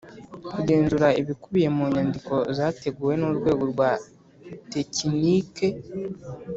[0.53, 3.89] Kugenzura ibikubiye mu nyandiko zateguwe n’Urwego rwa
[4.71, 5.67] Tekinike